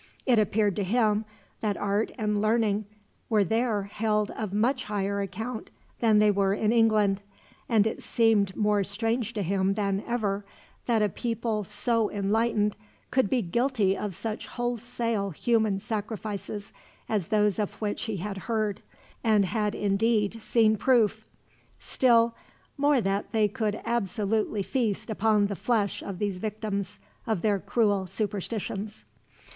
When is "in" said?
6.55-6.71